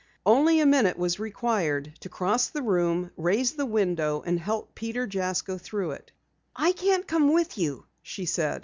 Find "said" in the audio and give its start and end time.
8.25-8.59